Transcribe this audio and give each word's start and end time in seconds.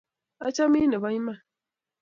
Achamin 0.47 0.87
nepo 0.89 1.07
iman 1.17 1.37